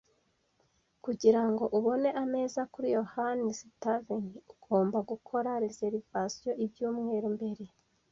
[1.03, 7.63] Kugirango ubone ameza kuri yohani's Tavern, ugomba gukora reservations ibyumweru mbere.